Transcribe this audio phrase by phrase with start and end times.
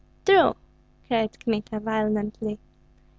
[0.25, 0.55] "True!"
[1.05, 2.57] cried Kmita, violently.